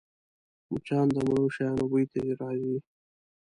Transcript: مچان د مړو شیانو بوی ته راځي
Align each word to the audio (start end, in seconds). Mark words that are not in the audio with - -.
مچان 0.71 1.07
د 1.15 1.17
مړو 1.27 1.53
شیانو 1.55 1.83
بوی 1.89 2.05
ته 2.11 2.17
راځي 2.39 2.75